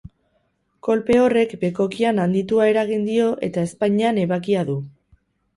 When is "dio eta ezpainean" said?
3.11-4.21